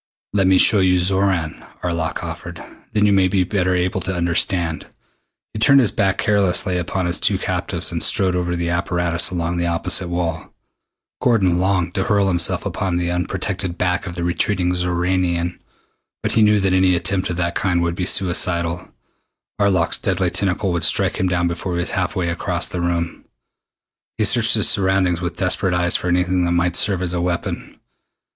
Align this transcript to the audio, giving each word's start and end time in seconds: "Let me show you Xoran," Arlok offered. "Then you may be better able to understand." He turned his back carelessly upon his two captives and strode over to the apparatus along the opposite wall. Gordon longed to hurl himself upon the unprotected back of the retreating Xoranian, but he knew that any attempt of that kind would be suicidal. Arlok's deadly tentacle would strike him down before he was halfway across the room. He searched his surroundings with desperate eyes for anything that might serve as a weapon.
"Let 0.33 0.47
me 0.47 0.57
show 0.57 0.79
you 0.79 0.97
Xoran," 0.97 1.63
Arlok 1.83 2.23
offered. 2.23 2.59
"Then 2.91 3.05
you 3.05 3.13
may 3.13 3.27
be 3.27 3.43
better 3.43 3.75
able 3.75 4.01
to 4.01 4.15
understand." 4.15 4.87
He 5.53 5.59
turned 5.59 5.79
his 5.79 5.91
back 5.91 6.17
carelessly 6.17 6.77
upon 6.79 7.05
his 7.05 7.19
two 7.19 7.37
captives 7.37 7.91
and 7.91 8.01
strode 8.01 8.35
over 8.35 8.53
to 8.53 8.57
the 8.57 8.71
apparatus 8.71 9.29
along 9.29 9.57
the 9.57 9.67
opposite 9.67 10.07
wall. 10.07 10.53
Gordon 11.21 11.59
longed 11.59 11.93
to 11.93 12.05
hurl 12.05 12.29
himself 12.29 12.65
upon 12.65 12.97
the 12.97 13.11
unprotected 13.11 13.77
back 13.77 14.07
of 14.07 14.15
the 14.15 14.23
retreating 14.23 14.73
Xoranian, 14.73 15.59
but 16.23 16.31
he 16.31 16.41
knew 16.41 16.59
that 16.59 16.73
any 16.73 16.95
attempt 16.95 17.29
of 17.29 17.37
that 17.37 17.53
kind 17.53 17.83
would 17.83 17.93
be 17.93 18.05
suicidal. 18.07 18.91
Arlok's 19.59 19.99
deadly 19.99 20.31
tentacle 20.31 20.71
would 20.73 20.83
strike 20.83 21.17
him 21.19 21.27
down 21.29 21.47
before 21.47 21.73
he 21.73 21.79
was 21.79 21.91
halfway 21.91 22.27
across 22.29 22.67
the 22.67 22.81
room. 22.81 23.25
He 24.17 24.23
searched 24.23 24.55
his 24.55 24.67
surroundings 24.67 25.21
with 25.21 25.37
desperate 25.37 25.75
eyes 25.75 25.95
for 25.95 26.07
anything 26.07 26.43
that 26.45 26.53
might 26.53 26.75
serve 26.75 27.03
as 27.03 27.13
a 27.13 27.21
weapon. 27.21 27.79